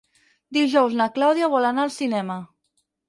Dijous 0.57 0.95
na 1.01 1.07
Clàudia 1.17 1.49
vol 1.57 1.67
anar 1.73 1.85
al 1.85 1.93
cinema. 1.99 2.39